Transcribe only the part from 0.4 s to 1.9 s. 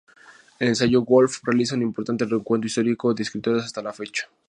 En el ensayo, Woolf realiza un